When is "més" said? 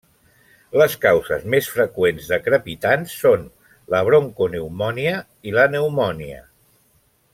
1.55-1.67